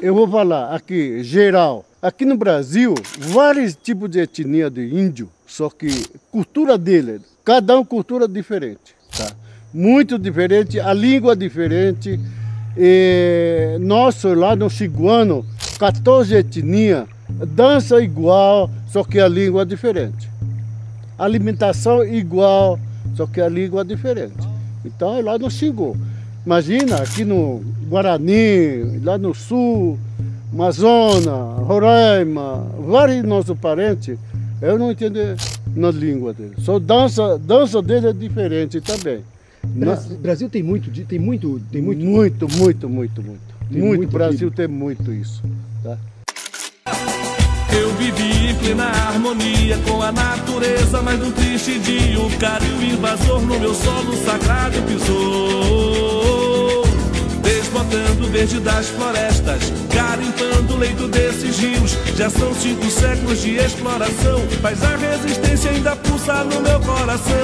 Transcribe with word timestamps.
Eu 0.00 0.14
vou 0.14 0.26
falar 0.26 0.74
aqui, 0.74 1.22
geral. 1.22 1.84
Aqui 2.00 2.24
no 2.24 2.38
Brasil, 2.38 2.94
vários 3.18 3.76
tipos 3.76 4.08
de 4.08 4.20
etnia 4.20 4.70
de 4.70 4.86
índio, 4.86 5.28
só 5.46 5.68
que 5.68 6.06
cultura 6.32 6.78
dele, 6.78 7.20
cada 7.44 7.78
um 7.78 7.84
cultura 7.84 8.26
diferente, 8.26 8.94
tá? 9.14 9.30
Muito 9.74 10.18
diferente, 10.18 10.80
a 10.80 10.94
língua 10.94 11.36
diferente. 11.36 12.18
E 12.78 13.76
nosso 13.80 14.32
lá 14.32 14.56
no 14.56 14.70
Ciguano, 14.70 15.44
14 15.78 16.34
etnias, 16.34 17.06
dança 17.28 18.00
igual, 18.00 18.70
só 18.90 19.04
que 19.04 19.20
a 19.20 19.28
língua 19.28 19.60
é 19.60 19.64
diferente. 19.66 20.35
Alimentação 21.18 22.04
igual, 22.04 22.78
só 23.14 23.26
que 23.26 23.40
a 23.40 23.48
língua 23.48 23.80
é 23.80 23.84
diferente. 23.84 24.34
Então 24.84 25.20
lá 25.20 25.38
no 25.38 25.50
Xingu. 25.50 25.96
Imagina, 26.44 26.96
aqui 26.96 27.24
no 27.24 27.60
Guarani, 27.88 29.00
lá 29.02 29.18
no 29.18 29.34
sul, 29.34 29.98
Amazonas, 30.52 31.58
Roraima, 31.66 32.64
vários 32.78 33.24
nossos 33.24 33.58
parentes, 33.58 34.16
eu 34.62 34.78
não 34.78 34.92
entendo 34.92 35.18
na 35.74 35.90
língua 35.90 36.32
dele. 36.32 36.54
Só 36.58 36.78
dança, 36.78 37.38
dança 37.38 37.82
dele 37.82 38.08
é 38.08 38.12
diferente 38.12 38.80
também. 38.80 39.22
Brasil, 39.64 40.16
Brasil 40.18 40.48
tem 40.48 40.62
muito, 40.62 40.90
tem 41.04 41.18
muito, 41.18 41.60
tem 41.70 41.82
muito. 41.82 42.04
Muito, 42.04 42.48
muito, 42.56 42.88
muito, 42.88 43.22
muito. 43.22 43.40
Tem 43.70 43.82
muito, 43.82 43.96
muito 43.96 44.12
Brasil 44.12 44.50
tem 44.50 44.68
muito 44.68 45.12
isso. 45.12 45.42
Tá? 45.82 45.98
Eu 47.78 47.92
vivi 47.94 48.50
em 48.50 48.54
plena 48.54 48.84
harmonia 48.84 49.78
com 49.86 50.02
a 50.02 50.10
natureza, 50.10 51.02
mas 51.02 51.18
no 51.18 51.30
triste 51.32 51.78
dia 51.78 52.20
o 52.20 52.30
cara 52.38 52.64
e 52.64 52.70
o 52.70 52.94
invasor 52.94 53.40
no 53.40 53.60
meu 53.60 53.74
solo 53.74 54.16
sagrado 54.24 54.80
pisou. 54.82 56.84
Desbotando 57.42 58.28
verde 58.28 58.60
das 58.60 58.88
florestas, 58.88 59.72
garimpando 59.92 60.74
o 60.74 60.78
leito 60.78 61.06
desses 61.08 61.58
rios. 61.58 61.96
Já 62.16 62.30
são 62.30 62.54
cinco 62.54 62.90
séculos 62.90 63.42
de 63.42 63.56
exploração, 63.56 64.42
mas 64.62 64.82
a 64.82 64.96
resistência 64.96 65.70
ainda 65.70 65.94
pulsa 65.96 66.44
no 66.44 66.60
meu 66.60 66.80
coração. 66.80 67.36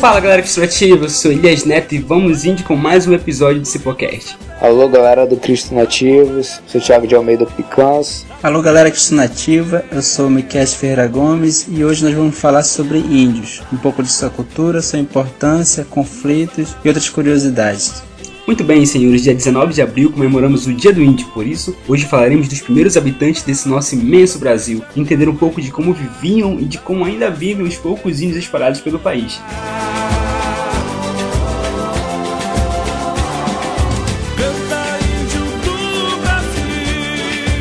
Fala 0.00 0.20
galera 0.20 0.42
que 0.42 0.60
ativa, 0.60 1.06
eu 1.06 1.08
sou 1.08 1.32
Elias 1.32 1.64
Neto 1.64 1.94
e 1.94 1.98
vamos 1.98 2.44
indo 2.44 2.62
com 2.64 2.76
mais 2.76 3.06
um 3.06 3.14
episódio 3.14 3.62
do 3.62 3.66
Cipocast. 3.66 4.36
Alô 4.60 4.88
galera 4.88 5.26
do 5.26 5.36
Cristo 5.38 5.74
Nativos, 5.74 6.60
sou 6.66 6.80
Thiago 6.80 7.06
de 7.06 7.14
Almeida 7.14 7.46
Picans. 7.46 8.26
Alô 8.42 8.60
galera 8.60 8.90
Cristo 8.90 9.14
Nativa, 9.14 9.84
eu 9.90 10.02
sou 10.02 10.28
Miquel 10.28 10.66
Ferreira 10.66 11.06
Gomes 11.08 11.66
e 11.70 11.82
hoje 11.82 12.04
nós 12.04 12.14
vamos 12.14 12.38
falar 12.38 12.62
sobre 12.62 12.98
índios, 12.98 13.62
um 13.72 13.78
pouco 13.78 14.02
de 14.02 14.12
sua 14.12 14.28
cultura, 14.28 14.82
sua 14.82 14.98
importância, 14.98 15.84
conflitos 15.84 16.76
e 16.84 16.88
outras 16.88 17.08
curiosidades. 17.08 18.02
Muito 18.46 18.62
bem, 18.62 18.86
senhores, 18.86 19.22
dia 19.22 19.34
19 19.34 19.72
de 19.72 19.82
abril 19.82 20.12
comemoramos 20.12 20.68
o 20.68 20.72
Dia 20.72 20.92
do 20.92 21.02
Índio, 21.02 21.26
por 21.34 21.44
isso, 21.44 21.76
hoje 21.88 22.04
falaremos 22.04 22.46
dos 22.46 22.60
primeiros 22.60 22.96
habitantes 22.96 23.42
desse 23.42 23.68
nosso 23.68 23.96
imenso 23.96 24.38
Brasil, 24.38 24.84
entender 24.96 25.28
um 25.28 25.34
pouco 25.34 25.60
de 25.60 25.72
como 25.72 25.92
viviam 25.92 26.60
e 26.60 26.64
de 26.64 26.78
como 26.78 27.04
ainda 27.04 27.28
vivem 27.28 27.66
os 27.66 27.74
poucos 27.76 28.20
índios 28.20 28.38
espalhados 28.38 28.80
pelo 28.80 29.00
país. 29.00 29.40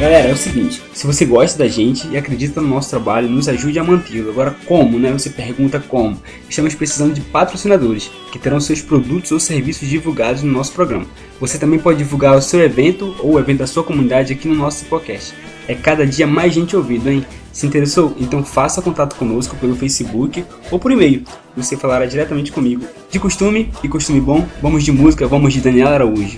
Galera, 0.05 0.29
é 0.29 0.33
o 0.33 0.37
seguinte, 0.37 0.83
se 0.93 1.07
você 1.07 1.25
gosta 1.25 1.57
da 1.57 1.67
gente 1.67 2.07
e 2.09 2.15
acredita 2.15 2.61
no 2.61 2.67
nosso 2.67 2.91
trabalho, 2.91 3.27
nos 3.27 3.49
ajude 3.49 3.79
a 3.79 3.83
mantê-lo. 3.83 4.29
Agora, 4.29 4.55
como, 4.67 4.99
né? 4.99 5.11
Você 5.11 5.31
pergunta 5.31 5.79
como. 5.79 6.21
Estamos 6.47 6.75
precisando 6.75 7.11
de 7.11 7.21
patrocinadores, 7.21 8.11
que 8.31 8.37
terão 8.37 8.59
seus 8.59 8.83
produtos 8.83 9.31
ou 9.31 9.39
serviços 9.39 9.89
divulgados 9.89 10.43
no 10.43 10.51
nosso 10.51 10.73
programa. 10.73 11.07
Você 11.39 11.57
também 11.57 11.79
pode 11.79 11.97
divulgar 11.97 12.37
o 12.37 12.41
seu 12.41 12.61
evento 12.61 13.15
ou 13.17 13.33
o 13.33 13.39
evento 13.39 13.57
da 13.57 13.67
sua 13.67 13.83
comunidade 13.83 14.31
aqui 14.31 14.47
no 14.47 14.53
nosso 14.53 14.85
podcast. 14.85 15.33
É 15.67 15.73
cada 15.73 16.05
dia 16.05 16.27
mais 16.27 16.53
gente 16.53 16.75
ouvindo, 16.75 17.09
hein? 17.09 17.25
Se 17.51 17.65
interessou? 17.65 18.15
Então 18.19 18.43
faça 18.43 18.83
contato 18.83 19.15
conosco 19.15 19.55
pelo 19.55 19.75
Facebook 19.75 20.45
ou 20.69 20.77
por 20.77 20.91
e-mail. 20.91 21.23
Você 21.57 21.75
falará 21.75 22.05
diretamente 22.05 22.51
comigo. 22.51 22.85
De 23.09 23.19
costume 23.19 23.71
e 23.83 23.89
costume 23.89 24.21
bom, 24.21 24.45
vamos 24.61 24.83
de 24.83 24.91
música, 24.91 25.25
vamos 25.25 25.51
de 25.51 25.61
Daniel 25.61 25.87
Araújo. 25.87 26.37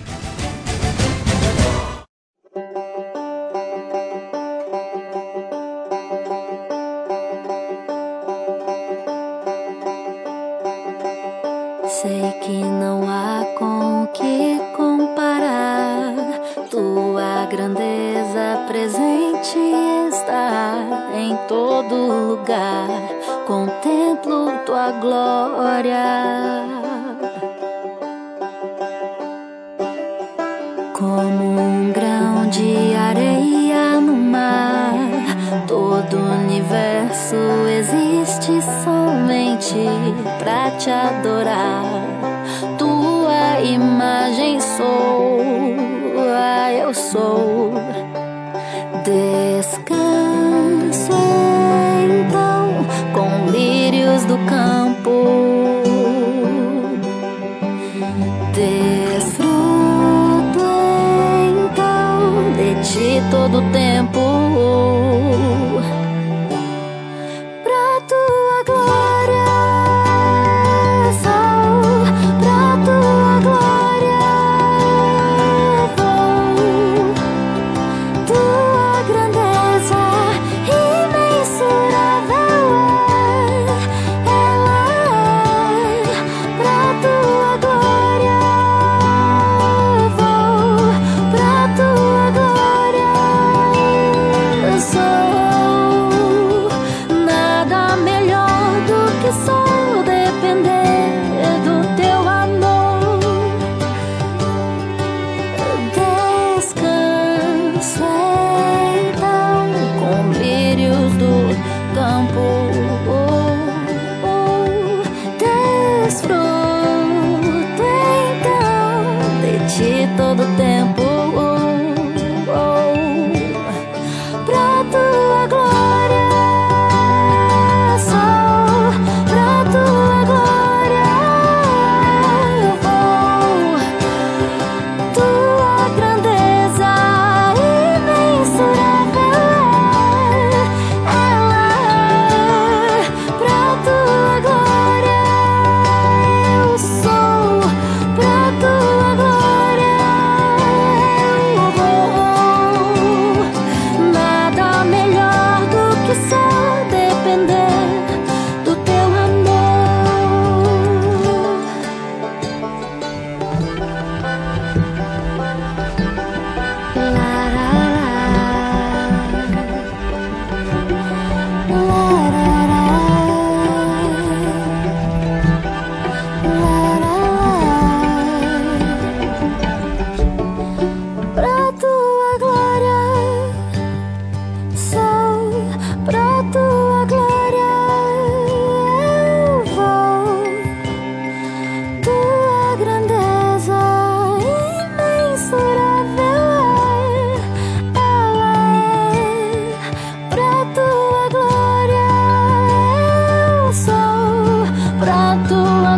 presente 18.87 19.59
está 20.09 21.09
em 21.13 21.35
todo 21.47 21.93
lugar. 21.95 22.87
Contemplo 23.45 24.51
tua 24.65 24.91
glória. 24.91 26.63
Como 30.93 31.59
um 31.59 31.91
grão 31.91 32.47
de 32.49 32.95
areia 32.95 33.99
no 33.99 34.15
mar, 34.15 34.93
todo 35.67 36.15
universo 36.17 37.35
existe 37.77 38.61
somente 38.83 39.85
para 40.39 40.71
te 40.77 40.89
adorar. 40.89 41.83
Tua 42.77 43.59
imagem 43.61 44.59
sou, 44.61 45.41
ah, 46.33 46.71
eu 46.71 46.93
sou. 46.93 47.46
Descansa 49.07 49.87
então 52.03 52.85
com 53.13 53.49
lírios 53.51 54.25
do 54.25 54.37
campo. 54.39 55.81
Desfruto 58.53 59.47
então 61.47 62.51
de 62.57 62.75
ti 62.83 63.23
todo 63.31 63.59
o 63.59 63.71
tempo. 63.71 64.26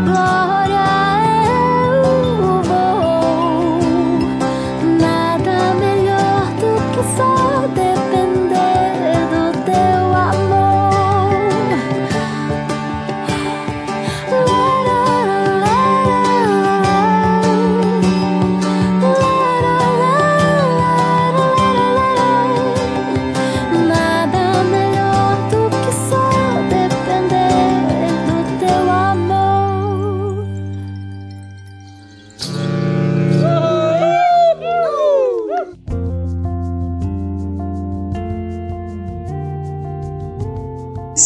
glory. 0.06 0.39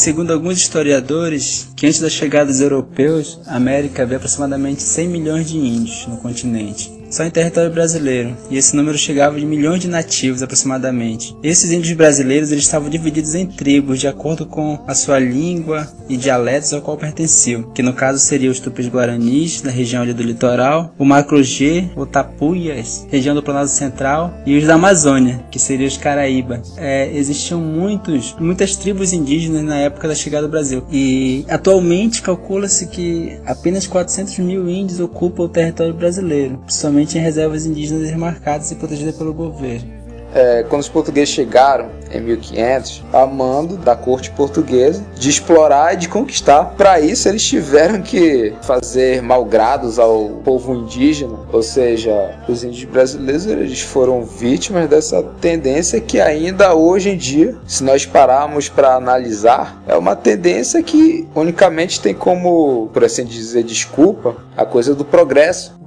Segundo 0.03 0.33
alguns 0.33 0.57
historiadores, 0.57 1.69
que 1.77 1.85
antes 1.85 2.01
da 2.01 2.09
chegada 2.09 2.47
dos 2.51 2.59
europeus, 2.59 3.39
a 3.47 3.55
América 3.55 4.03
havia 4.03 4.17
aproximadamente 4.17 4.83
100 4.83 5.07
milhões 5.07 5.49
de 5.49 5.57
índios 5.57 6.05
no 6.07 6.17
continente 6.17 7.02
só 7.13 7.23
em 7.23 7.29
território 7.29 7.69
brasileiro, 7.69 8.35
e 8.49 8.57
esse 8.57 8.75
número 8.75 8.97
chegava 8.97 9.39
de 9.39 9.45
milhões 9.45 9.79
de 9.79 9.87
nativos 9.87 10.41
aproximadamente. 10.41 11.37
Esses 11.43 11.71
índios 11.71 11.95
brasileiros 11.95 12.51
eles 12.51 12.63
estavam 12.63 12.89
divididos 12.89 13.35
em 13.35 13.45
tribos 13.45 13.99
de 13.99 14.07
acordo 14.07 14.47
com 14.47 14.83
a 14.87 14.95
sua 14.95 15.19
língua 15.19 15.87
e 16.09 16.17
dialetos 16.17 16.73
ao 16.73 16.81
qual 16.81 16.97
pertenciam, 16.97 17.71
que 17.71 17.83
no 17.83 17.93
caso 17.93 18.17
seriam 18.17 18.51
os 18.51 18.59
tupis 18.59 18.87
guaranis, 18.87 19.61
da 19.61 19.69
região 19.69 20.03
do 20.03 20.23
litoral, 20.23 20.91
o 20.97 21.05
macro-G, 21.05 21.91
o 21.95 22.03
tapuias, 22.03 23.05
região 23.11 23.35
do 23.35 23.43
Planalto 23.43 23.69
Central, 23.69 24.33
e 24.43 24.57
os 24.57 24.65
da 24.65 24.73
Amazônia, 24.73 25.45
que 25.51 25.59
seriam 25.59 25.87
os 25.87 25.97
Caraíba. 25.97 26.63
É, 26.77 27.15
existiam 27.15 27.61
muitos, 27.61 28.35
muitas 28.39 28.75
tribos 28.75 29.13
indígenas 29.13 29.63
na 29.63 29.77
época 29.77 30.07
da 30.07 30.15
chegada 30.15 30.47
do 30.47 30.51
Brasil, 30.51 30.83
e 30.91 31.45
atualmente 31.47 32.23
calcula-se 32.23 32.87
que 32.87 33.37
apenas 33.45 33.85
400 33.85 34.39
mil 34.39 34.67
índios 34.67 34.99
ocupam 34.99 35.43
o 35.43 35.49
território 35.49 35.93
brasileiro, 35.93 36.59
principalmente 37.03 37.17
em 37.17 37.21
reservas 37.21 37.65
indígenas 37.65 38.09
remarcadas 38.09 38.71
e 38.71 38.75
protegidas 38.75 39.15
pelo 39.15 39.33
governo. 39.33 40.03
É, 40.35 40.65
quando 40.67 40.81
os 40.81 40.89
portugueses 40.89 41.29
chegaram 41.29 41.91
em 42.11 42.19
1500, 42.19 43.03
a 43.13 43.23
mando 43.27 43.77
da 43.77 43.95
corte 43.95 44.31
portuguesa 44.31 45.03
de 45.13 45.29
explorar 45.29 45.93
e 45.93 45.97
de 45.97 46.09
conquistar. 46.09 46.73
Para 46.75 46.99
isso, 46.99 47.29
eles 47.29 47.43
tiveram 47.43 48.01
que 48.01 48.51
fazer 48.63 49.21
malgrados 49.21 49.99
ao 49.99 50.29
povo 50.43 50.73
indígena, 50.73 51.37
ou 51.51 51.61
seja, 51.61 52.31
os 52.47 52.63
índios 52.63 52.85
brasileiros 52.85 53.45
eles 53.45 53.81
foram 53.81 54.25
vítimas 54.25 54.89
dessa 54.89 55.21
tendência 55.39 56.01
que 56.01 56.19
ainda 56.19 56.73
hoje 56.73 57.11
em 57.11 57.17
dia, 57.17 57.55
se 57.67 57.83
nós 57.83 58.03
pararmos 58.03 58.67
para 58.67 58.95
analisar, 58.95 59.83
é 59.87 59.95
uma 59.95 60.15
tendência 60.15 60.81
que 60.81 61.27
unicamente 61.35 62.01
tem 62.01 62.13
como, 62.15 62.89
por 62.91 63.03
assim 63.03 63.23
dizer, 63.23 63.61
desculpa, 63.63 64.35
a 64.57 64.65
coisa 64.65 64.95
do 64.95 65.05
progresso 65.05 65.82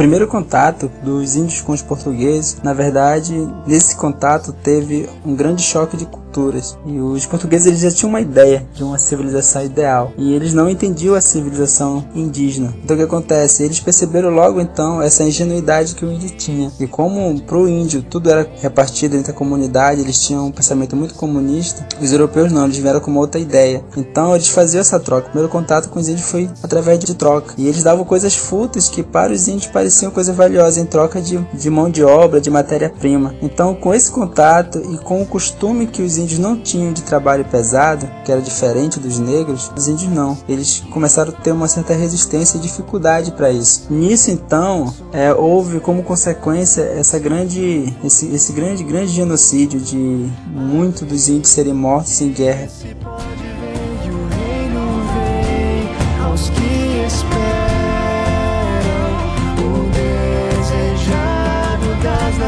primeiro 0.00 0.26
contato 0.26 0.90
dos 1.02 1.36
índios 1.36 1.60
com 1.60 1.72
os 1.72 1.82
portugueses, 1.82 2.62
na 2.62 2.72
verdade, 2.72 3.34
nesse 3.66 3.94
contato 3.94 4.50
teve 4.50 5.06
um 5.26 5.36
grande 5.36 5.60
choque 5.60 5.94
de 5.94 6.06
culturas. 6.30 6.78
E 6.86 6.98
os 7.00 7.26
portugueses 7.26 7.66
eles 7.66 7.80
já 7.80 7.90
tinham 7.90 8.10
uma 8.10 8.20
ideia 8.20 8.66
de 8.72 8.84
uma 8.84 8.98
civilização 8.98 9.64
ideal 9.64 10.12
e 10.16 10.32
eles 10.32 10.54
não 10.54 10.70
entendiam 10.70 11.14
a 11.14 11.20
civilização 11.20 12.04
indígena. 12.14 12.72
Então 12.82 12.94
o 12.94 12.98
que 12.98 13.04
acontece? 13.04 13.64
Eles 13.64 13.80
perceberam 13.80 14.30
logo 14.30 14.60
então 14.60 15.02
essa 15.02 15.24
ingenuidade 15.24 15.94
que 15.94 16.04
o 16.04 16.12
índio 16.12 16.30
tinha. 16.30 16.70
E 16.78 16.86
como 16.86 17.40
pro 17.42 17.68
índio 17.68 18.02
tudo 18.02 18.30
era 18.30 18.48
repartido 18.60 19.16
entre 19.16 19.32
a 19.32 19.34
comunidade, 19.34 20.00
eles 20.00 20.20
tinham 20.20 20.46
um 20.46 20.52
pensamento 20.52 20.94
muito 20.94 21.14
comunista, 21.14 21.86
os 22.00 22.12
europeus 22.12 22.52
não, 22.52 22.64
eles 22.64 22.78
vieram 22.78 23.00
com 23.00 23.10
uma 23.10 23.20
outra 23.20 23.40
ideia. 23.40 23.82
Então 23.96 24.34
eles 24.34 24.48
faziam 24.48 24.80
essa 24.80 25.00
troca. 25.00 25.26
O 25.26 25.30
primeiro 25.30 25.48
contato 25.48 25.88
com 25.88 25.98
os 25.98 26.08
índios 26.08 26.28
foi 26.28 26.48
através 26.62 26.98
de 27.00 27.14
troca. 27.14 27.54
E 27.58 27.66
eles 27.66 27.82
davam 27.82 28.04
coisas 28.04 28.36
fúteis 28.36 28.88
que 28.88 29.02
para 29.02 29.32
os 29.32 29.48
índios 29.48 29.66
pareciam 29.66 30.12
coisa 30.12 30.32
valiosa 30.32 30.80
em 30.80 30.86
troca 30.86 31.20
de, 31.20 31.38
de 31.38 31.70
mão 31.70 31.90
de 31.90 32.04
obra, 32.04 32.40
de 32.40 32.50
matéria-prima. 32.50 33.34
Então 33.42 33.74
com 33.74 33.92
esse 33.92 34.10
contato 34.10 34.78
e 34.78 34.98
com 34.98 35.22
o 35.22 35.26
costume 35.26 35.86
que 35.86 36.02
os 36.02 36.19
índios 36.20 36.38
não 36.38 36.56
tinham 36.56 36.92
de 36.92 37.02
trabalho 37.02 37.44
pesado, 37.44 38.08
que 38.24 38.30
era 38.30 38.40
diferente 38.40 39.00
dos 39.00 39.18
negros, 39.18 39.70
os 39.76 39.88
índios 39.88 40.12
não. 40.12 40.38
Eles 40.48 40.84
começaram 40.90 41.32
a 41.32 41.34
ter 41.34 41.52
uma 41.52 41.66
certa 41.66 41.94
resistência 41.94 42.58
e 42.58 42.60
dificuldade 42.60 43.32
para 43.32 43.50
isso. 43.50 43.86
Nisso 43.90 44.30
então 44.30 44.94
é, 45.12 45.32
houve 45.32 45.80
como 45.80 46.02
consequência 46.02 46.82
essa 46.82 47.18
grande, 47.18 47.92
esse, 48.04 48.26
esse 48.26 48.52
grande, 48.52 48.84
grande 48.84 49.12
genocídio 49.12 49.80
de 49.80 50.30
muitos 50.46 51.02
dos 51.02 51.28
índios 51.28 51.50
serem 51.50 51.74
mortos 51.74 52.20
em 52.20 52.30
guerra. 52.30 52.68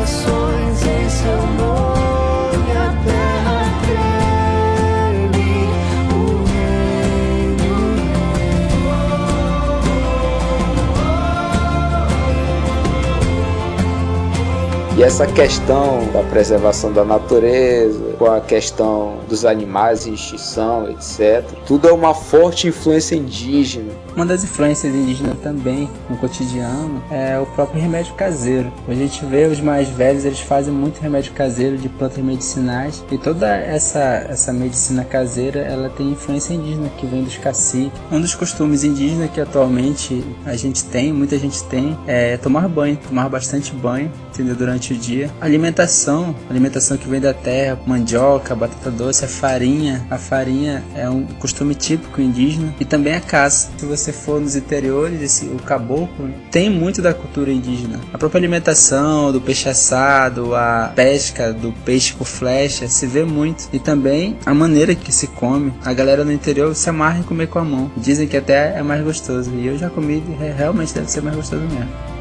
nações 0.03 0.83
em 0.83 1.09
seu 1.09 1.47
nome 1.59 1.92
E 15.03 15.05
essa 15.05 15.27
questão 15.27 16.07
da 16.13 16.23
preservação 16.23 16.93
da 16.93 17.05
natureza, 17.05 18.15
com 18.17 18.27
a 18.27 18.41
questão 18.41 19.17
dos 19.29 19.45
animais 19.45 20.07
em 20.07 20.15
extinção, 20.15 20.89
etc., 20.89 21.43
tudo 21.67 21.89
é 21.89 21.93
uma 21.93 22.15
forte 22.15 22.69
influência 22.69 23.17
indígena. 23.17 23.93
Uma 24.15 24.27
das 24.27 24.45
influências 24.45 24.95
indígenas 24.95 25.39
também 25.43 25.89
no 26.09 26.17
cotidiano 26.19 27.03
é 27.11 27.39
o 27.39 27.47
próprio 27.47 27.81
remédio 27.81 28.15
caseiro. 28.15 28.71
A 28.87 28.95
gente 28.95 29.25
vê 29.25 29.47
os 29.47 29.59
mais 29.61 29.89
velhos, 29.89 30.25
eles 30.25 30.41
fazem 30.41 30.73
muito 30.73 31.01
remédio 31.01 31.33
caseiro 31.33 31.79
de 31.79 31.89
plantas 31.89 32.23
medicinais 32.23 33.03
e 33.11 33.17
toda 33.17 33.49
essa, 33.49 34.27
essa 34.29 34.53
medicina 34.53 35.03
caseira 35.03 35.61
ela 35.61 35.89
tem 35.89 36.11
influência 36.11 36.53
indígena 36.53 36.91
que 36.99 37.07
vem 37.07 37.25
dos 37.25 37.39
caciques. 37.39 37.99
Um 38.11 38.21
dos 38.21 38.35
costumes 38.35 38.85
indígenas 38.85 39.31
que 39.31 39.41
atualmente 39.41 40.23
a 40.45 40.57
gente 40.57 40.85
tem, 40.85 41.13
muita 41.13 41.39
gente 41.39 41.65
tem, 41.65 41.97
é 42.07 42.37
tomar 42.37 42.69
banho, 42.69 42.99
tomar 43.09 43.29
bastante 43.31 43.73
banho, 43.73 44.13
entendeu? 44.29 44.55
Durante 44.55 44.93
o 44.93 44.97
dia. 44.97 45.31
Alimentação, 45.41 46.35
alimentação 46.51 46.99
que 46.99 47.09
vem 47.09 47.21
da 47.21 47.33
terra, 47.33 47.81
mandioca, 47.87 48.55
batata 48.55 48.91
doce, 48.91 49.25
a 49.25 49.29
farinha. 49.29 50.07
A 50.11 50.19
farinha 50.19 50.83
é 50.95 51.09
um 51.09 51.25
costume 51.25 51.75
típico 51.75 52.21
indígena 52.21 52.75
e 52.79 52.85
também 52.85 53.15
a 53.15 53.21
caça. 53.21 53.71
Se 53.79 53.87
você 53.87 54.02
for 54.11 54.41
nos 54.41 54.57
interiores, 54.57 55.21
esse, 55.21 55.45
o 55.45 55.59
caboclo 55.59 56.31
tem 56.51 56.71
muito 56.71 57.03
da 57.03 57.13
cultura 57.13 57.53
indígena. 57.53 58.01
A 58.13 58.17
própria 58.17 58.39
alimentação, 58.39 59.31
do 59.31 59.41
peixe 59.41 59.69
assado, 59.69 60.55
a 60.55 60.91
pesca 60.97 61.53
do 61.53 61.73
peixe 61.85 62.15
com 62.15 62.25
flecha, 62.25 62.89
se 62.89 63.07
vê 63.07 63.23
muito. 63.25 63.69
E 63.73 63.79
também 63.79 64.39
a 64.47 64.55
maneira 64.55 64.95
que 64.95 65.13
se 65.13 65.27
come. 65.27 65.73
A 65.85 65.93
galera 65.93 66.25
no 66.25 66.33
interior 66.33 66.75
se 66.75 66.89
amarra 66.89 67.19
em 67.19 67.23
comer 67.23 67.49
com 67.49 67.59
a 67.59 67.65
mão. 67.65 67.91
Dizem 67.97 68.27
que 68.27 68.37
até 68.37 68.79
é 68.79 68.83
mais 68.83 69.05
gostoso. 69.05 69.51
E 69.55 69.67
eu 69.67 69.77
já 69.77 69.91
comi, 69.91 70.23
e 70.27 70.53
realmente 70.57 70.95
deve 70.95 71.11
ser 71.11 71.21
mais 71.21 71.37
gostoso 71.37 71.63
mesmo. 71.65 72.12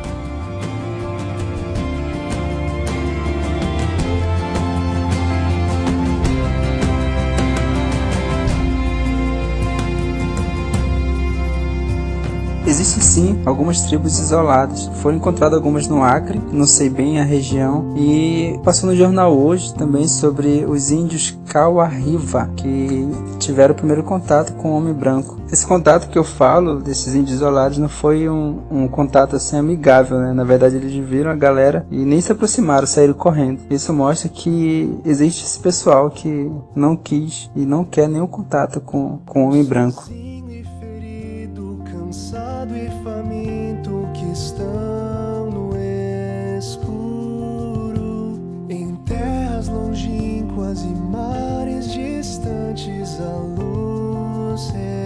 Existem 13.21 13.35
sim 13.35 13.41
algumas 13.45 13.81
tribos 13.81 14.19
isoladas. 14.19 14.87
Foram 15.01 15.17
encontradas 15.17 15.57
algumas 15.57 15.87
no 15.87 16.03
Acre, 16.03 16.41
não 16.51 16.65
sei 16.65 16.89
bem 16.89 17.19
a 17.19 17.23
região. 17.23 17.93
E 17.95 18.59
passou 18.63 18.89
no 18.89 18.95
jornal 18.95 19.37
hoje 19.37 19.73
também 19.75 20.07
sobre 20.07 20.65
os 20.65 20.89
índios 20.89 21.37
Kauarriva, 21.47 22.49
que 22.55 23.07
tiveram 23.39 23.73
o 23.73 23.77
primeiro 23.77 24.03
contato 24.03 24.53
com 24.53 24.71
o 24.71 24.77
homem 24.77 24.93
branco. 24.93 25.39
Esse 25.51 25.67
contato 25.67 26.09
que 26.09 26.17
eu 26.17 26.23
falo 26.23 26.79
desses 26.79 27.13
índios 27.13 27.37
isolados 27.37 27.77
não 27.77 27.89
foi 27.89 28.27
um, 28.29 28.61
um 28.71 28.87
contato 28.87 29.35
assim 29.35 29.57
amigável, 29.57 30.17
né? 30.17 30.33
Na 30.33 30.43
verdade, 30.43 30.77
eles 30.77 30.93
viram 31.05 31.29
a 31.29 31.35
galera 31.35 31.85
e 31.91 32.05
nem 32.05 32.21
se 32.21 32.31
aproximaram, 32.31 32.87
saíram 32.87 33.13
correndo. 33.13 33.61
Isso 33.69 33.93
mostra 33.93 34.29
que 34.29 34.97
existe 35.05 35.45
esse 35.45 35.59
pessoal 35.59 36.09
que 36.09 36.49
não 36.73 36.95
quis 36.95 37.51
e 37.55 37.65
não 37.65 37.83
quer 37.83 38.07
nenhum 38.07 38.27
contato 38.27 38.79
com, 38.79 39.19
com 39.25 39.43
o 39.43 39.47
homem 39.49 39.63
branco. 39.63 40.05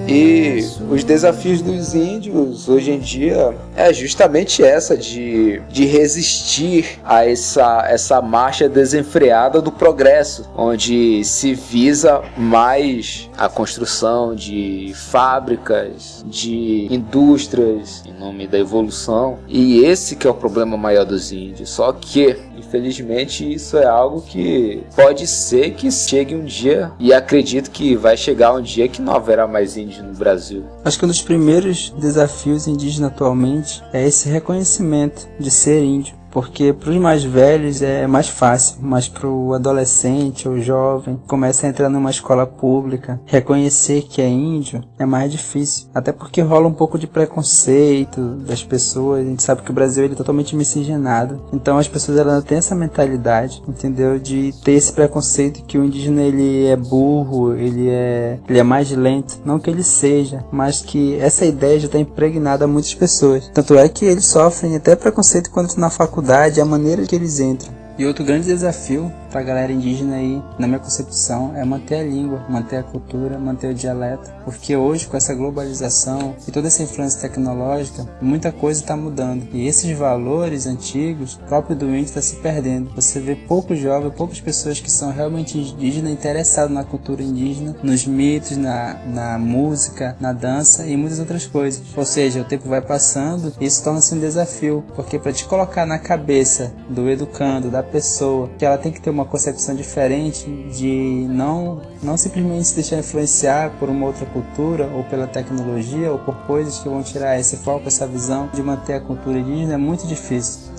E 0.08 0.64
os 0.90 1.04
desafios 1.04 1.62
dos 1.62 1.96
índios 1.96 2.70
hoje 2.70 2.92
em 2.92 3.00
dia 3.00 3.56
é 3.76 3.92
justamente 3.92 4.64
essa 4.64 4.96
de, 4.96 5.62
de 5.70 5.86
resistir 5.86 7.00
a 7.04 7.26
essa, 7.26 7.86
essa 7.90 8.22
marcha 8.22 8.70
desenfreada 8.70 9.62
do 9.62 9.72
progresso, 9.72 10.50
onde 10.56 11.24
se 11.24 11.54
visa 11.54 12.22
mais 12.38 13.30
a 13.38 13.50
construção 13.50 14.36
de 14.36 14.94
fábricas, 14.96 16.24
de 16.28 16.88
indústrias 16.92 18.04
em 18.06 18.14
nome 18.14 18.48
da 18.48 18.60
evolução. 18.60 19.40
E 19.48 19.80
esse 19.80 20.16
que 20.16 20.28
é 20.28 20.30
o 20.30 20.36
problema 20.36 20.78
maior 20.78 21.06
dos 21.06 21.32
índios. 21.32 21.70
Só 21.70 21.92
que, 21.92 22.38
infelizmente, 22.76 23.54
isso 23.54 23.78
é 23.78 23.86
algo 23.86 24.22
que 24.22 24.84
pode 24.96 25.26
ser 25.28 25.72
que 25.72 25.92
chegue 25.92 26.36
um 26.36 26.46
dia 26.46 26.92
e 27.00 27.14
acredito 27.14 27.72
que 27.72 27.96
vai 27.96 28.18
chegar 28.18 28.54
um 28.54 28.62
dia 28.62 28.88
que 28.88 29.02
não 29.02 29.14
haverá 29.14 29.48
mais 29.48 29.78
índio 29.78 30.04
no 30.04 30.14
Brasil. 30.14 30.64
Acho 30.84 31.00
que 31.00 31.06
um 31.06 31.08
dos 31.08 31.22
primeiros 31.22 31.90
desafios 31.92 32.68
indígenas 32.68 33.12
atualmente 33.12 33.84
é 33.94 34.06
esse 34.06 34.30
reconhecimento 34.30 35.28
de 35.40 35.50
ser 35.50 35.84
índio 35.84 36.16
porque 36.36 36.74
para 36.74 36.90
os 36.90 36.98
mais 36.98 37.24
velhos 37.24 37.82
é 37.82 38.06
mais 38.06 38.28
fácil, 38.28 38.80
mas 38.82 39.08
para 39.08 39.26
o 39.26 39.54
adolescente 39.54 40.50
ou 40.50 40.60
jovem 40.60 41.18
começa 41.26 41.66
a 41.66 41.70
entrar 41.70 41.88
numa 41.88 42.10
escola 42.10 42.46
pública, 42.46 43.18
reconhecer 43.26 44.02
que 44.02 44.22
é 44.22 44.28
índio 44.28 44.84
é 45.00 45.06
mais 45.06 45.32
difícil, 45.32 45.88
até 45.96 46.12
porque 46.12 46.42
rola 46.42 46.68
um 46.68 46.74
pouco 46.74 47.00
de 47.00 47.08
preconceito 47.08 48.20
das 48.46 48.62
pessoas. 48.62 49.22
A 49.22 49.30
gente 49.30 49.44
sabe 49.44 49.62
que 49.62 49.72
o 49.72 49.74
Brasil 49.74 50.04
ele 50.04 50.14
é 50.14 50.18
totalmente 50.18 50.58
miscigenado, 50.58 51.40
então 51.54 51.78
as 51.78 51.88
pessoas 51.88 52.18
elas 52.18 52.44
têm 52.44 52.58
essa 52.58 52.76
mentalidade, 52.76 53.64
entendeu, 53.66 54.20
de 54.20 54.54
ter 54.62 54.74
esse 54.74 54.92
preconceito 54.92 55.64
que 55.64 55.78
o 55.78 55.86
indígena 55.86 56.22
ele 56.22 56.66
é 56.66 56.76
burro, 56.76 57.56
ele 57.56 57.88
é 57.88 58.40
ele 58.50 58.60
é 58.60 58.64
mais 58.64 58.92
lento, 58.92 59.40
não 59.46 59.58
que 59.58 59.70
ele 59.70 59.84
seja, 59.84 60.44
mas 60.52 60.82
que 60.82 61.16
essa 61.16 61.46
ideia 61.46 61.80
já 61.80 61.86
está 61.86 61.98
impregnada 61.98 62.66
a 62.66 62.68
muitas 62.68 62.94
pessoas. 62.94 63.50
Tanto 63.54 63.76
é 63.76 63.88
que 63.88 64.04
eles 64.04 64.26
sofrem 64.26 64.76
até 64.76 64.98
preconceito 64.98 65.50
quando 65.50 65.70
estão 65.70 65.80
na 65.80 65.90
faculdade 65.90 66.25
dificuldade, 66.26 66.60
a 66.60 66.66
maneira 66.66 67.06
que 67.06 67.16
eles 67.16 67.40
entram. 67.40 67.72
E 67.98 68.06
outro 68.06 68.26
grande 68.26 68.48
desafio 68.48 69.14
a 69.40 69.44
galera 69.44 69.72
indígena 69.72 70.16
aí, 70.16 70.42
na 70.58 70.68
minha 70.68 70.80
concepção, 70.80 71.56
é 71.56 71.64
manter 71.64 71.96
a 71.96 72.04
língua, 72.04 72.46
manter 72.50 72.78
a 72.78 72.84
cultura, 72.84 73.38
manter 73.38 73.72
o 73.72 73.74
dialeto. 73.74 74.32
Porque 74.44 74.76
hoje, 74.76 75.08
com 75.08 75.18
essa 75.18 75.34
globalização 75.34 76.36
e 76.48 76.52
toda 76.52 76.68
essa 76.68 76.84
influência 76.84 77.22
tecnológica, 77.22 78.08
muita 78.22 78.52
coisa 78.52 78.82
está 78.82 78.96
mudando. 78.96 79.48
E 79.54 79.68
esses 79.68 79.98
valores 79.98 80.68
antigos, 80.68 81.40
próprio 81.48 81.76
do 81.76 81.90
índio, 81.90 82.06
está 82.06 82.22
se 82.22 82.36
perdendo. 82.38 82.92
Você 82.96 83.20
vê 83.20 83.36
poucos 83.36 83.80
jovens, 83.80 84.14
poucas 84.16 84.40
pessoas 84.40 84.80
que 84.80 84.92
são 84.92 85.12
realmente 85.12 85.58
indígenas, 85.58 86.12
interessados 86.12 86.74
na 86.74 86.84
cultura 86.84 87.22
indígena, 87.22 87.76
nos 87.82 88.06
mitos, 88.06 88.58
na, 88.58 89.00
na 89.06 89.40
música, 89.40 90.16
na 90.20 90.32
dança 90.32 90.86
e 90.86 90.96
muitas 90.96 91.20
outras 91.20 91.46
coisas. 91.46 91.82
Ou 91.96 92.06
seja, 92.06 92.42
o 92.42 92.46
tempo 92.46 92.70
vai 92.70 92.82
passando 92.82 93.54
e 93.60 93.66
isso 93.66 93.84
torna-se 93.84 94.14
um 94.14 94.20
desafio. 94.20 94.84
Porque 94.96 95.20
para 95.20 95.34
te 95.34 95.46
colocar 95.46 95.86
na 95.86 96.00
cabeça 96.00 96.74
do 96.90 97.10
educando, 97.10 97.70
da 97.70 97.84
pessoa, 97.84 98.50
que 98.58 98.66
ela 98.66 98.78
tem 98.78 98.92
que 98.92 99.02
ter 99.02 99.10
uma 99.10 99.25
concepção 99.26 99.76
diferente 99.76 100.46
de 100.72 101.26
não, 101.30 101.82
não 102.02 102.18
simplesmente 102.18 102.68
se 102.68 102.76
deixar 102.76 102.98
influenciar 102.98 103.72
por 103.80 103.90
uma 103.90 104.06
outra 104.08 104.26
cultura 104.26 104.88
ou 104.94 105.04
pela 105.04 105.28
tecnologia 105.28 106.12
ou 106.12 106.20
por 106.20 106.36
coisas 106.48 106.80
que 106.80 106.90
vão 106.90 107.02
tirar 107.02 107.40
esse 107.40 107.58
foco, 107.58 107.88
essa 107.88 108.08
visão 108.08 108.50
de 108.54 108.62
manter 108.62 108.94
a 108.94 109.00
cultura 109.00 109.40
indígena 109.40 109.74
é 109.74 109.78
muito 109.78 110.06
difícil. 110.08 110.72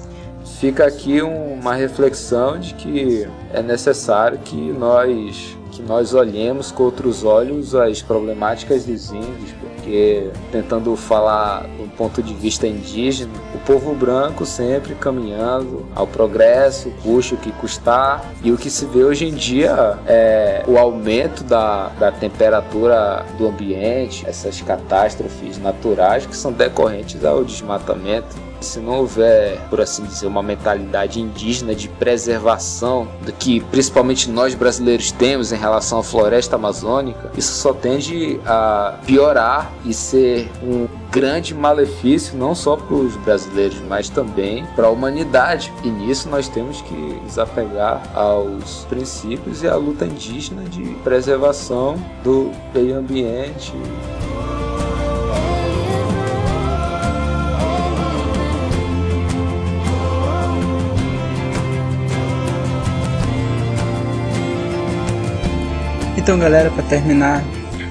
Fica 0.60 0.86
aqui 0.86 1.20
uma 1.20 1.74
reflexão 1.74 2.58
de 2.58 2.74
que 2.74 3.28
é 3.52 3.62
necessário 3.62 4.38
que 4.38 4.56
nós 4.72 5.55
que 5.76 5.82
nós 5.82 6.14
olhemos 6.14 6.70
com 6.72 6.84
outros 6.84 7.22
olhos 7.22 7.74
as 7.74 8.00
problemáticas 8.00 8.84
dos 8.84 9.10
índios, 9.10 9.52
porque 9.60 10.30
tentando 10.50 10.96
falar 10.96 11.66
do 11.78 11.88
ponto 11.96 12.22
de 12.22 12.32
vista 12.34 12.66
indígena, 12.66 13.30
o 13.54 13.58
povo 13.58 13.94
branco 13.94 14.46
sempre 14.46 14.94
caminhando 14.94 15.86
ao 15.94 16.06
progresso, 16.06 16.90
custe 17.02 17.34
o 17.34 17.36
que 17.36 17.52
custar, 17.52 18.24
e 18.42 18.50
o 18.50 18.56
que 18.56 18.70
se 18.70 18.86
vê 18.86 19.04
hoje 19.04 19.26
em 19.26 19.34
dia 19.34 19.98
é 20.06 20.64
o 20.66 20.78
aumento 20.78 21.44
da, 21.44 21.88
da 21.98 22.10
temperatura 22.10 23.24
do 23.36 23.46
ambiente, 23.46 24.26
essas 24.26 24.60
catástrofes 24.62 25.58
naturais 25.58 26.24
que 26.24 26.36
são 26.36 26.52
decorrentes 26.52 27.22
ao 27.24 27.44
desmatamento 27.44 28.46
se 28.66 28.80
não 28.80 28.98
houver, 28.98 29.60
por 29.70 29.80
assim 29.80 30.04
dizer, 30.04 30.26
uma 30.26 30.42
mentalidade 30.42 31.20
indígena 31.20 31.74
de 31.74 31.88
preservação 31.88 33.08
do 33.22 33.32
que 33.32 33.60
principalmente 33.60 34.30
nós 34.30 34.54
brasileiros 34.54 35.10
temos 35.10 35.52
em 35.52 35.56
relação 35.56 35.98
à 35.98 36.02
floresta 36.02 36.56
amazônica, 36.56 37.30
isso 37.36 37.52
só 37.54 37.72
tende 37.72 38.40
a 38.44 38.98
piorar 39.06 39.72
e 39.84 39.94
ser 39.94 40.50
um 40.62 40.86
grande 41.10 41.54
malefício 41.54 42.36
não 42.36 42.54
só 42.54 42.76
para 42.76 42.94
os 42.94 43.16
brasileiros, 43.16 43.80
mas 43.88 44.08
também 44.08 44.66
para 44.76 44.86
a 44.86 44.90
humanidade. 44.90 45.72
E 45.82 45.88
nisso 45.88 46.28
nós 46.28 46.48
temos 46.48 46.80
que 46.82 47.20
desapegar 47.24 48.02
aos 48.14 48.84
princípios 48.88 49.62
e 49.62 49.68
à 49.68 49.76
luta 49.76 50.04
indígena 50.04 50.64
de 50.64 50.82
preservação 51.02 51.96
do 52.22 52.50
meio 52.74 52.98
ambiente. 52.98 53.72
Então, 66.26 66.40
galera, 66.40 66.72
para 66.72 66.82
terminar, 66.82 67.40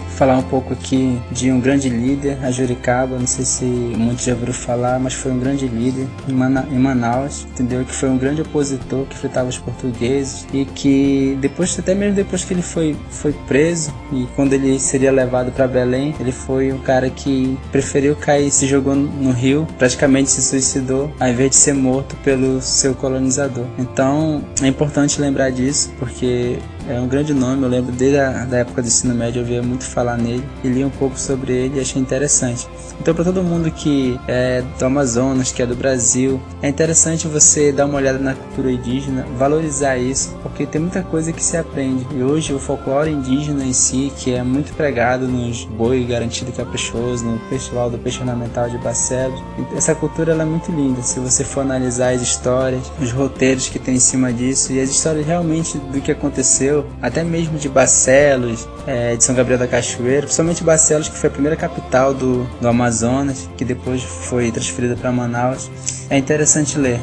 falar 0.10 0.38
um 0.38 0.44
pouco 0.44 0.74
aqui 0.74 1.18
de 1.32 1.50
um 1.50 1.58
grande 1.62 1.88
líder, 1.88 2.38
a 2.44 2.52
Juricaba, 2.52 3.18
não 3.18 3.26
sei 3.26 3.46
se 3.46 3.64
muitos 3.64 4.26
já 4.26 4.34
ouviram 4.34 4.52
falar, 4.52 5.00
mas 5.00 5.14
foi 5.14 5.32
um 5.32 5.40
grande 5.40 5.66
líder 5.70 6.06
em, 6.28 6.34
Mana 6.34 6.68
em 6.70 6.78
Manaus, 6.78 7.48
entendeu? 7.50 7.86
Que 7.86 7.94
foi 7.94 8.10
um 8.10 8.18
grande 8.18 8.42
opositor 8.42 9.06
que 9.06 9.16
enfrentava 9.16 9.48
os 9.48 9.58
portugueses 9.58 10.46
e 10.54 10.66
que 10.66 11.38
depois, 11.40 11.80
até 11.80 11.96
mesmo 11.96 12.14
depois 12.14 12.44
que 12.44 12.54
ele 12.54 12.62
foi, 12.62 12.94
foi 13.10 13.32
preso 13.48 13.94
e 14.12 14.28
quando 14.36 14.52
ele 14.52 14.78
seria 14.82 15.14
levado 15.14 15.54
para 15.54 15.66
Belém, 15.66 16.14
ele 16.20 16.34
foi 16.34 16.74
um 16.74 16.80
cara 16.80 17.10
que 17.10 17.58
preferiu 17.72 18.18
cair, 18.18 18.52
se 18.52 18.68
jogou 18.68 18.96
no 18.96 19.32
rio, 19.32 19.66
praticamente 19.78 20.30
se 20.30 20.42
suicidou, 20.42 21.10
ao 21.22 21.30
invés 21.30 21.52
de 21.52 21.56
ser 21.56 21.74
morto 21.74 22.18
pelo 22.18 22.62
seu 22.62 22.94
colonizador. 22.96 23.66
Então, 23.80 24.44
é 24.62 24.68
importante 24.68 25.22
lembrar 25.22 25.52
disso, 25.52 25.90
porque 25.98 26.60
é 26.88 27.00
um 27.00 27.08
grande 27.08 27.34
nome, 27.34 27.64
eu 27.64 27.70
lembro 27.70 27.92
desde 27.92 28.20
a 28.20 28.46
da 28.46 28.58
época 28.58 28.82
do 28.82 28.88
ensino 28.88 29.16
médio 29.16 29.42
eu 29.42 29.46
via 29.46 29.62
muito 29.62 29.84
falar 29.84 30.18
nele 30.18 30.44
e 30.64 30.68
li 30.68 30.84
um 30.84 30.90
pouco 30.90 31.20
sobre 31.20 31.54
ele 31.54 31.78
e 31.78 31.82
achei 31.82 32.02
interessante. 32.02 32.68
Então, 33.00 33.14
para 33.14 33.24
todo 33.24 33.44
mundo 33.44 33.72
que 33.72 34.20
é 34.28 34.64
do 34.78 34.86
Amazonas, 34.86 35.52
que 35.52 35.62
é 35.62 35.66
do 35.66 35.76
Brasil, 35.76 36.40
é 36.62 36.70
interessante 36.70 37.28
você 37.28 37.72
dar 37.72 37.86
uma 37.86 37.98
olhada 37.98 38.20
na 38.20 38.34
cultura 38.34 38.72
indígena, 38.72 39.26
valorizar 39.38 39.98
isso, 39.98 40.36
porque 40.42 40.66
tem 40.66 40.80
muita 40.80 41.02
coisa 41.02 41.32
que 41.34 41.44
se 41.44 41.58
aprende. 41.58 42.06
E 42.16 42.24
hoje 42.24 42.54
o 42.54 42.60
folclore 42.60 43.12
indígena 43.12 43.64
em 43.64 43.74
si, 43.74 44.12
que 44.18 44.34
é 44.34 44.44
muito 44.44 44.74
pregado 44.74 45.28
nos 45.28 45.66
boi 45.66 46.04
garantido 46.06 46.52
caprichoso, 46.52 47.26
no 47.26 47.40
festival 47.50 47.90
do 47.90 47.98
peixe 47.98 48.20
ornamental 48.20 48.70
de 48.70 48.78
Barcelos, 48.78 49.42
essa 49.76 49.94
cultura 49.94 50.32
ela 50.32 50.44
é 50.44 50.46
muito 50.46 50.72
linda. 50.72 51.02
Se 51.02 51.20
você 51.20 51.44
for 51.44 51.62
analisar 51.62 52.14
as 52.14 52.22
histórias, 52.22 52.92
os 53.02 53.12
roteiros 53.12 53.68
que 53.68 53.80
tem 53.80 53.96
em 53.96 54.00
cima 54.00 54.32
disso 54.32 54.72
e 54.72 54.80
as 54.80 54.90
histórias 54.90 55.26
realmente 55.26 55.78
do 55.78 56.00
que 56.02 56.12
aconteceu 56.12 56.75
até 57.02 57.24
mesmo 57.24 57.58
de 57.58 57.70
Barcelos, 57.70 58.68
é, 58.88 59.16
de 59.16 59.24
São 59.24 59.36
Gabriel 59.36 59.60
da 59.60 59.68
Cachoeira, 59.68 60.24
principalmente 60.24 60.64
Barcelos, 60.64 61.08
que 61.08 61.18
foi 61.18 61.30
a 61.30 61.32
primeira 61.32 61.56
capital 61.56 62.14
do, 62.14 62.44
do 62.60 62.68
Amazonas, 62.68 63.48
que 63.56 63.64
depois 63.64 64.02
foi 64.02 64.52
transferida 64.52 64.96
para 64.96 65.12
Manaus. 65.12 65.70
É 66.10 66.18
interessante 66.18 66.78
ler. 66.78 67.00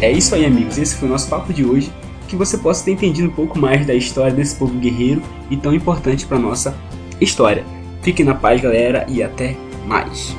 É 0.00 0.12
isso 0.12 0.34
aí, 0.34 0.44
amigos. 0.44 0.76
Esse 0.76 0.96
foi 0.96 1.08
o 1.08 1.10
nosso 1.10 1.28
papo 1.30 1.50
de 1.50 1.64
hoje 1.64 1.90
que 2.28 2.36
você 2.36 2.58
possa 2.58 2.84
ter 2.84 2.92
entendido 2.92 3.28
um 3.28 3.32
pouco 3.32 3.58
mais 3.58 3.86
da 3.86 3.94
história 3.94 4.32
desse 4.32 4.56
povo 4.56 4.74
guerreiro 4.78 5.22
e 5.50 5.56
tão 5.56 5.74
importante 5.74 6.26
para 6.26 6.38
nossa 6.38 6.76
história. 7.20 7.64
Fique 8.02 8.24
na 8.24 8.34
paz, 8.34 8.60
galera, 8.60 9.06
e 9.08 9.22
até 9.22 9.56
mais. 9.86 10.36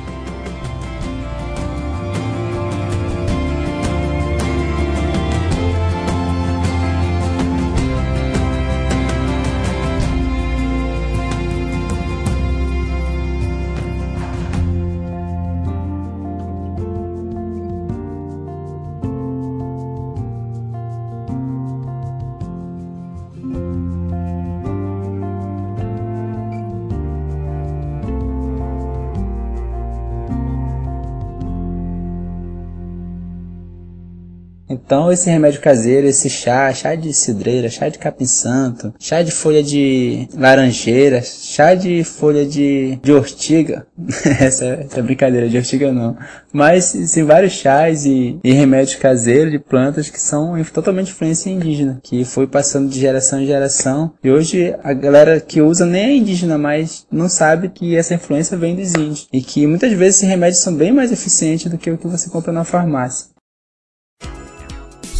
Então 34.86 35.10
esse 35.10 35.28
remédio 35.28 35.60
caseiro, 35.60 36.06
esse 36.06 36.30
chá, 36.30 36.72
chá 36.72 36.94
de 36.94 37.12
cidreira, 37.12 37.68
chá 37.68 37.88
de 37.88 37.98
capim 37.98 38.24
santo, 38.24 38.94
chá 39.00 39.20
de 39.20 39.32
folha 39.32 39.60
de 39.60 40.28
laranjeira, 40.32 41.20
chá 41.22 41.74
de 41.74 42.04
folha 42.04 42.46
de, 42.46 42.96
de 43.02 43.12
ortiga, 43.12 43.84
essa, 44.40 44.64
essa 44.64 45.00
é 45.00 45.02
brincadeira 45.02 45.48
de 45.48 45.56
ortiga 45.56 45.92
não, 45.92 46.16
mas 46.52 46.92
tem 47.12 47.24
vários 47.24 47.54
chás 47.54 48.06
e, 48.06 48.38
e 48.44 48.52
remédios 48.52 48.94
caseiros 48.94 49.50
de 49.50 49.58
plantas 49.58 50.08
que 50.08 50.20
são 50.20 50.54
totalmente 50.72 51.10
influência 51.10 51.50
indígena, 51.50 51.98
que 52.00 52.24
foi 52.24 52.46
passando 52.46 52.88
de 52.88 53.00
geração 53.00 53.40
em 53.40 53.46
geração. 53.46 54.12
E 54.22 54.30
hoje 54.30 54.72
a 54.84 54.92
galera 54.92 55.40
que 55.40 55.60
usa 55.60 55.84
nem 55.84 56.04
é 56.04 56.16
indígena, 56.16 56.56
mas 56.56 57.06
não 57.10 57.28
sabe 57.28 57.70
que 57.70 57.96
essa 57.96 58.14
influência 58.14 58.56
vem 58.56 58.76
dos 58.76 58.94
índios. 58.94 59.26
E 59.32 59.42
que 59.42 59.66
muitas 59.66 59.92
vezes 59.92 60.18
esses 60.18 60.28
remédios 60.28 60.62
são 60.62 60.74
bem 60.74 60.92
mais 60.92 61.10
eficientes 61.10 61.70
do 61.70 61.76
que 61.76 61.90
o 61.90 61.98
que 61.98 62.06
você 62.06 62.30
compra 62.30 62.52
na 62.52 62.64
farmácia. 62.64 63.35